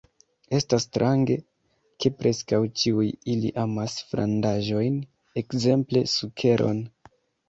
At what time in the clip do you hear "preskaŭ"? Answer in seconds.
2.21-2.59